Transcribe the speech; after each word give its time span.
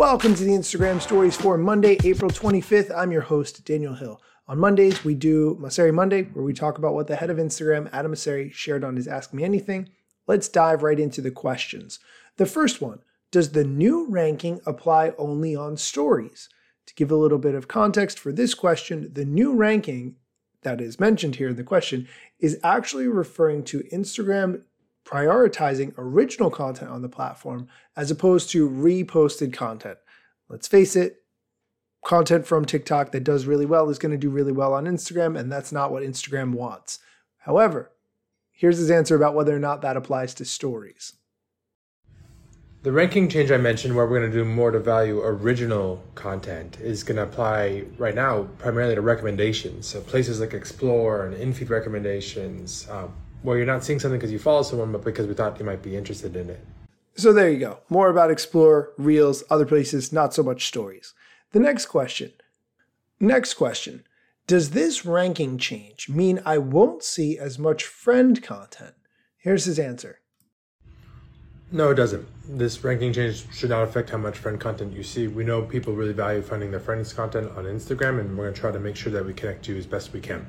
Welcome 0.00 0.34
to 0.36 0.44
the 0.44 0.52
Instagram 0.52 0.98
stories 0.98 1.36
for 1.36 1.58
Monday, 1.58 1.98
April 2.04 2.30
25th. 2.30 2.90
I'm 2.96 3.12
your 3.12 3.20
host, 3.20 3.66
Daniel 3.66 3.92
Hill. 3.92 4.18
On 4.48 4.58
Mondays, 4.58 5.04
we 5.04 5.14
do 5.14 5.58
Mosseri 5.60 5.92
Monday, 5.92 6.22
where 6.22 6.42
we 6.42 6.54
talk 6.54 6.78
about 6.78 6.94
what 6.94 7.06
the 7.06 7.16
head 7.16 7.28
of 7.28 7.36
Instagram, 7.36 7.86
Adam 7.92 8.14
Mosseri, 8.14 8.50
shared 8.50 8.82
on 8.82 8.96
his 8.96 9.06
Ask 9.06 9.34
Me 9.34 9.44
Anything. 9.44 9.90
Let's 10.26 10.48
dive 10.48 10.82
right 10.82 10.98
into 10.98 11.20
the 11.20 11.30
questions. 11.30 11.98
The 12.38 12.46
first 12.46 12.80
one 12.80 13.00
Does 13.30 13.52
the 13.52 13.62
new 13.62 14.06
ranking 14.08 14.62
apply 14.64 15.12
only 15.18 15.54
on 15.54 15.76
stories? 15.76 16.48
To 16.86 16.94
give 16.94 17.10
a 17.10 17.16
little 17.16 17.36
bit 17.36 17.54
of 17.54 17.68
context 17.68 18.18
for 18.18 18.32
this 18.32 18.54
question, 18.54 19.10
the 19.12 19.26
new 19.26 19.54
ranking 19.54 20.16
that 20.62 20.80
is 20.80 20.98
mentioned 20.98 21.36
here 21.36 21.50
in 21.50 21.56
the 21.56 21.62
question 21.62 22.08
is 22.38 22.58
actually 22.64 23.06
referring 23.06 23.64
to 23.64 23.84
Instagram 23.92 24.62
prioritizing 25.10 25.92
original 25.98 26.50
content 26.50 26.90
on 26.90 27.02
the 27.02 27.08
platform 27.08 27.68
as 27.96 28.10
opposed 28.10 28.50
to 28.50 28.68
reposted 28.68 29.52
content. 29.52 29.98
Let's 30.48 30.68
face 30.68 30.94
it, 30.94 31.22
content 32.04 32.46
from 32.46 32.64
TikTok 32.64 33.12
that 33.12 33.24
does 33.24 33.46
really 33.46 33.66
well 33.66 33.90
is 33.90 33.98
going 33.98 34.12
to 34.12 34.18
do 34.18 34.30
really 34.30 34.52
well 34.52 34.72
on 34.72 34.84
Instagram, 34.84 35.38
and 35.38 35.50
that's 35.50 35.72
not 35.72 35.92
what 35.92 36.02
Instagram 36.02 36.52
wants. 36.52 36.98
However, 37.38 37.92
here's 38.52 38.78
his 38.78 38.90
answer 38.90 39.16
about 39.16 39.34
whether 39.34 39.54
or 39.54 39.58
not 39.58 39.82
that 39.82 39.96
applies 39.96 40.34
to 40.34 40.44
stories. 40.44 41.14
The 42.82 42.92
ranking 42.92 43.28
change 43.28 43.50
I 43.50 43.58
mentioned, 43.58 43.94
where 43.94 44.06
we're 44.06 44.20
going 44.20 44.32
to 44.32 44.38
do 44.38 44.44
more 44.44 44.70
to 44.70 44.80
value 44.80 45.20
original 45.20 46.02
content, 46.14 46.78
is 46.80 47.04
going 47.04 47.16
to 47.16 47.24
apply 47.24 47.84
right 47.98 48.14
now 48.14 48.44
primarily 48.58 48.94
to 48.94 49.02
recommendations. 49.02 49.86
So 49.86 50.00
places 50.00 50.40
like 50.40 50.54
Explore 50.54 51.26
and 51.26 51.34
in-feed 51.34 51.68
recommendations, 51.68 52.88
um, 52.88 53.12
where 53.42 53.56
you're 53.56 53.66
not 53.66 53.84
seeing 53.84 53.98
something 53.98 54.18
because 54.18 54.32
you 54.32 54.38
follow 54.38 54.62
someone, 54.62 54.92
but 54.92 55.04
because 55.04 55.26
we 55.26 55.34
thought 55.34 55.58
you 55.58 55.64
might 55.64 55.82
be 55.82 55.96
interested 55.96 56.36
in 56.36 56.50
it. 56.50 56.64
So 57.16 57.32
there 57.32 57.50
you 57.50 57.58
go. 57.58 57.78
More 57.88 58.08
about 58.08 58.30
Explore, 58.30 58.92
Reels, 58.96 59.42
other 59.50 59.66
places, 59.66 60.12
not 60.12 60.32
so 60.32 60.42
much 60.42 60.66
stories. 60.66 61.14
The 61.52 61.60
next 61.60 61.86
question. 61.86 62.32
Next 63.18 63.54
question. 63.54 64.04
Does 64.46 64.70
this 64.70 65.04
ranking 65.04 65.58
change 65.58 66.08
mean 66.08 66.40
I 66.44 66.58
won't 66.58 67.02
see 67.02 67.38
as 67.38 67.58
much 67.58 67.84
friend 67.84 68.42
content? 68.42 68.94
Here's 69.36 69.64
his 69.64 69.78
answer. 69.78 70.20
No, 71.72 71.90
it 71.90 71.94
doesn't. 71.94 72.26
This 72.58 72.82
ranking 72.82 73.12
change 73.12 73.46
should 73.54 73.70
not 73.70 73.84
affect 73.84 74.10
how 74.10 74.18
much 74.18 74.38
friend 74.38 74.58
content 74.58 74.92
you 74.92 75.04
see. 75.04 75.28
We 75.28 75.44
know 75.44 75.62
people 75.62 75.92
really 75.94 76.12
value 76.12 76.42
finding 76.42 76.72
their 76.72 76.80
friends' 76.80 77.12
content 77.12 77.52
on 77.56 77.64
Instagram, 77.64 78.18
and 78.18 78.36
we're 78.36 78.44
going 78.44 78.54
to 78.54 78.60
try 78.60 78.72
to 78.72 78.80
make 78.80 78.96
sure 78.96 79.12
that 79.12 79.24
we 79.24 79.32
connect 79.32 79.68
you 79.68 79.76
as 79.76 79.86
best 79.86 80.12
we 80.12 80.20
can. 80.20 80.44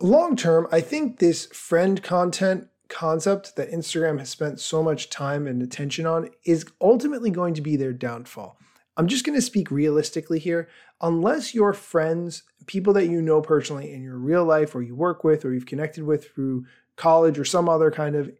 Long 0.00 0.36
term, 0.36 0.68
I 0.70 0.82
think 0.82 1.18
this 1.18 1.46
friend 1.46 2.02
content 2.02 2.68
concept 2.88 3.56
that 3.56 3.70
Instagram 3.70 4.18
has 4.18 4.28
spent 4.28 4.60
so 4.60 4.82
much 4.82 5.08
time 5.08 5.46
and 5.46 5.62
attention 5.62 6.06
on 6.06 6.30
is 6.44 6.66
ultimately 6.82 7.30
going 7.30 7.54
to 7.54 7.62
be 7.62 7.76
their 7.76 7.94
downfall. 7.94 8.58
I'm 8.98 9.06
just 9.06 9.24
going 9.24 9.38
to 9.38 9.42
speak 9.42 9.70
realistically 9.70 10.38
here. 10.38 10.68
Unless 11.00 11.54
your 11.54 11.72
friends, 11.72 12.42
people 12.66 12.92
that 12.92 13.08
you 13.08 13.22
know 13.22 13.40
personally 13.40 13.92
in 13.92 14.02
your 14.02 14.18
real 14.18 14.44
life 14.44 14.74
or 14.74 14.82
you 14.82 14.94
work 14.94 15.24
with 15.24 15.44
or 15.44 15.52
you've 15.54 15.66
connected 15.66 16.04
with 16.04 16.30
through 16.30 16.66
college 16.96 17.38
or 17.38 17.44
some 17.44 17.68
other 17.68 17.90
kind 17.90 18.16
of 18.16 18.30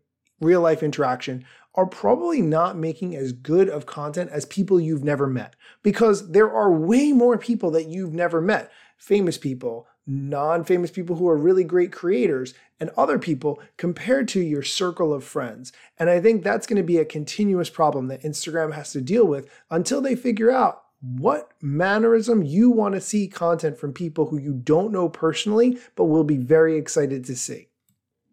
real 0.40 0.60
life 0.60 0.82
interaction 0.82 1.44
are 1.74 1.86
probably 1.86 2.42
not 2.42 2.76
making 2.76 3.16
as 3.16 3.32
good 3.32 3.68
of 3.68 3.86
content 3.86 4.30
as 4.30 4.44
people 4.46 4.80
you've 4.80 5.04
never 5.04 5.26
met 5.26 5.56
because 5.82 6.32
there 6.32 6.50
are 6.50 6.72
way 6.72 7.12
more 7.12 7.36
people 7.38 7.70
that 7.70 7.86
you've 7.86 8.14
never 8.14 8.40
met 8.40 8.70
famous 8.98 9.36
people 9.36 9.86
non-famous 10.06 10.90
people 10.90 11.16
who 11.16 11.28
are 11.28 11.36
really 11.36 11.64
great 11.64 11.92
creators 11.92 12.54
and 12.78 12.90
other 12.96 13.18
people 13.18 13.60
compared 13.76 14.28
to 14.28 14.40
your 14.40 14.62
circle 14.62 15.12
of 15.12 15.24
friends. 15.24 15.72
And 15.98 16.08
i 16.08 16.20
think 16.20 16.42
that's 16.42 16.66
going 16.66 16.76
to 16.76 16.82
be 16.82 16.98
a 16.98 17.04
continuous 17.04 17.70
problem 17.70 18.08
that 18.08 18.22
instagram 18.22 18.74
has 18.74 18.92
to 18.92 19.00
deal 19.00 19.26
with 19.26 19.48
until 19.70 20.00
they 20.00 20.14
figure 20.14 20.50
out 20.50 20.82
what 21.00 21.52
mannerism 21.60 22.42
you 22.42 22.70
want 22.70 22.94
to 22.94 23.00
see 23.00 23.28
content 23.28 23.78
from 23.78 23.92
people 23.92 24.26
who 24.26 24.38
you 24.38 24.52
don't 24.52 24.92
know 24.92 25.08
personally 25.08 25.78
but 25.94 26.04
will 26.04 26.24
be 26.24 26.38
very 26.38 26.76
excited 26.76 27.24
to 27.24 27.36
see. 27.36 27.68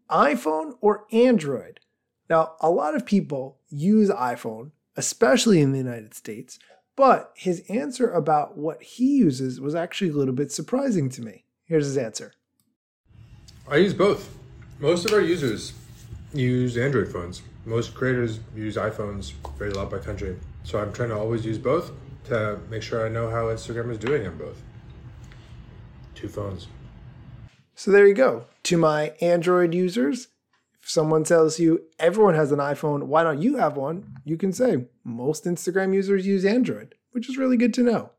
iphone 0.10 0.74
or 0.82 1.06
android? 1.12 1.80
Now, 2.30 2.54
a 2.62 2.70
lot 2.70 2.96
of 2.96 3.06
people 3.06 3.60
use 3.70 4.10
iPhone, 4.10 4.72
especially 4.96 5.62
in 5.62 5.72
the 5.72 5.78
United 5.78 6.14
States, 6.14 6.58
but 6.96 7.32
his 7.36 7.64
answer 7.70 8.10
about 8.10 8.58
what 8.58 8.82
he 8.82 9.18
uses 9.18 9.60
was 9.60 9.76
actually 9.76 10.12
a 10.12 10.16
little 10.16 10.34
bit 10.34 10.52
surprising 10.52 11.10
to 11.10 11.22
me. 11.22 11.46
Here's 11.74 11.88
his 11.88 11.98
answer 11.98 12.34
I 13.68 13.78
use 13.78 13.96
both. 13.96 14.38
Most 14.80 15.06
of 15.06 15.12
our 15.12 15.22
users 15.22 15.74
use 16.32 16.78
Android 16.78 17.12
phones. 17.12 17.42
Most 17.66 17.96
creators 17.96 18.40
use 18.56 18.76
iPhones, 18.76 19.34
very 19.58 19.72
loud 19.72 19.90
by 19.90 19.98
country. 19.98 20.38
So 20.64 20.80
I'm 20.80 20.94
trying 20.94 21.10
to 21.10 21.18
always 21.18 21.44
use 21.44 21.58
both 21.58 21.92
to 22.26 22.60
make 22.70 22.84
sure 22.84 23.04
I 23.04 23.10
know 23.10 23.28
how 23.28 23.46
Instagram 23.46 23.90
is 23.90 23.98
doing 23.98 24.28
on 24.28 24.38
both. 24.38 24.62
Two 26.14 26.28
phones. 26.28 26.68
So 27.74 27.90
there 27.90 28.06
you 28.06 28.14
go. 28.14 28.46
To 28.66 28.78
my 28.78 29.14
Android 29.20 29.74
users, 29.74 30.28
if 30.80 30.92
someone 30.92 31.24
tells 31.24 31.60
you 31.60 31.86
everyone 31.98 32.36
has 32.36 32.52
an 32.52 32.60
iPhone, 32.60 33.08
why 33.08 33.24
don't 33.24 33.42
you 33.42 33.58
have 33.58 33.78
one? 33.78 34.18
You 34.24 34.38
can 34.38 34.54
say 34.54 34.86
most 35.04 35.46
Instagram 35.46 35.96
users 35.96 36.28
use 36.28 36.46
Android, 36.46 36.94
which 37.14 37.28
is 37.28 37.40
really 37.40 37.58
good 37.58 37.74
to 37.74 37.82
know. 37.82 38.12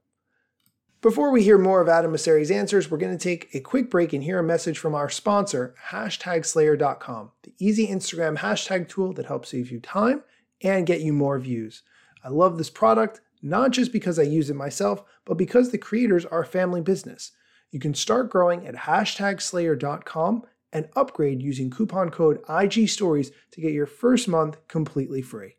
Before 1.04 1.30
we 1.30 1.42
hear 1.42 1.58
more 1.58 1.82
of 1.82 1.88
Adam 1.90 2.14
Mosseri's 2.14 2.50
answers, 2.50 2.90
we're 2.90 2.96
going 2.96 3.14
to 3.14 3.22
take 3.22 3.54
a 3.54 3.60
quick 3.60 3.90
break 3.90 4.14
and 4.14 4.24
hear 4.24 4.38
a 4.38 4.42
message 4.42 4.78
from 4.78 4.94
our 4.94 5.10
sponsor, 5.10 5.74
hashtagslayer.com, 5.90 7.30
the 7.42 7.52
easy 7.58 7.88
Instagram 7.88 8.38
hashtag 8.38 8.88
tool 8.88 9.12
that 9.12 9.26
helps 9.26 9.50
save 9.50 9.70
you 9.70 9.80
time 9.80 10.22
and 10.62 10.86
get 10.86 11.02
you 11.02 11.12
more 11.12 11.38
views. 11.38 11.82
I 12.24 12.30
love 12.30 12.56
this 12.56 12.70
product, 12.70 13.20
not 13.42 13.70
just 13.70 13.92
because 13.92 14.18
I 14.18 14.22
use 14.22 14.48
it 14.48 14.56
myself, 14.56 15.04
but 15.26 15.34
because 15.34 15.72
the 15.72 15.76
creators 15.76 16.24
are 16.24 16.40
a 16.40 16.46
family 16.46 16.80
business. 16.80 17.32
You 17.70 17.80
can 17.80 17.92
start 17.92 18.30
growing 18.30 18.66
at 18.66 18.74
hashtagslayer.com 18.74 20.44
and 20.72 20.88
upgrade 20.96 21.42
using 21.42 21.68
coupon 21.68 22.08
code 22.08 22.40
IG 22.48 22.88
Stories 22.88 23.30
to 23.50 23.60
get 23.60 23.74
your 23.74 23.84
first 23.84 24.26
month 24.26 24.56
completely 24.68 25.20
free. 25.20 25.56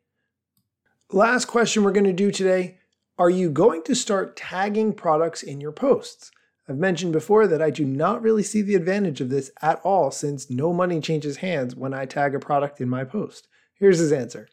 Last 1.11 1.45
question 1.45 1.83
we're 1.83 1.91
going 1.91 2.05
to 2.05 2.13
do 2.13 2.31
today 2.31 2.79
Are 3.17 3.29
you 3.29 3.49
going 3.49 3.81
to 3.83 3.95
start 3.95 4.35
tagging 4.35 4.91
products 4.91 5.41
in 5.41 5.61
your 5.61 5.71
posts? 5.71 6.31
I've 6.67 6.75
mentioned 6.75 7.13
before 7.13 7.47
that 7.47 7.61
I 7.61 7.69
do 7.69 7.85
not 7.85 8.21
really 8.21 8.43
see 8.43 8.61
the 8.61 8.75
advantage 8.75 9.21
of 9.21 9.29
this 9.29 9.51
at 9.61 9.79
all 9.85 10.11
since 10.11 10.49
no 10.49 10.73
money 10.73 10.99
changes 10.99 11.37
hands 11.37 11.77
when 11.77 11.93
I 11.93 12.05
tag 12.05 12.35
a 12.35 12.39
product 12.39 12.81
in 12.81 12.89
my 12.89 13.05
post. 13.05 13.47
Here's 13.75 13.99
his 13.99 14.11
answer. 14.11 14.49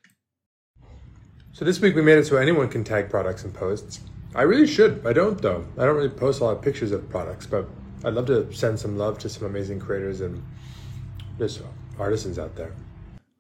So 1.51 1.65
this 1.65 1.81
week 1.81 1.97
we 1.97 2.03
made 2.03 2.19
it 2.19 2.27
so 2.29 2.37
anyone 2.37 2.69
can 2.69 2.85
tag 2.85 3.11
products 3.11 3.43
in 3.43 3.51
posts. 3.51 3.99
I 4.33 4.43
really 4.43 4.69
should. 4.69 5.05
I 5.05 5.13
don't 5.13 5.43
though. 5.43 5.67
I 5.77 5.85
don't 5.85 5.97
really 5.97 6.09
post 6.09 6.41
a 6.41 6.45
lot 6.45 6.57
of 6.57 6.63
pictures 6.63 6.93
of 6.93 7.11
products, 7.11 7.47
but 7.47 7.69
I'd 8.05 8.15
love 8.15 8.27
to 8.27 8.53
send 8.53 8.79
some 8.79 8.97
love 8.97 9.19
to 9.19 9.29
some 9.29 9.45
amazing 9.45 9.81
creators 9.81 10.21
and 10.21 10.41
just 11.37 11.63
artisans 11.99 12.39
out 12.39 12.55
there. 12.55 12.73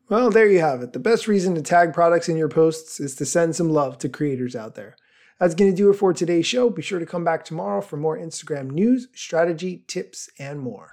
Well, 0.08 0.30
there 0.30 0.50
you 0.50 0.58
have 0.58 0.82
it. 0.82 0.92
The 0.92 0.98
best 0.98 1.28
reason 1.28 1.54
to 1.54 1.62
tag 1.62 1.94
products 1.94 2.28
in 2.28 2.36
your 2.36 2.48
posts 2.48 2.98
is 2.98 3.14
to 3.14 3.24
send 3.24 3.54
some 3.54 3.70
love 3.70 3.98
to 3.98 4.08
creators 4.08 4.56
out 4.56 4.74
there. 4.74 4.96
That's 5.42 5.56
going 5.56 5.72
to 5.72 5.76
do 5.76 5.90
it 5.90 5.94
for 5.94 6.12
today's 6.12 6.46
show. 6.46 6.70
Be 6.70 6.82
sure 6.82 7.00
to 7.00 7.04
come 7.04 7.24
back 7.24 7.44
tomorrow 7.44 7.80
for 7.80 7.96
more 7.96 8.16
Instagram 8.16 8.70
news, 8.70 9.08
strategy, 9.12 9.82
tips, 9.88 10.30
and 10.38 10.60
more. 10.60 10.92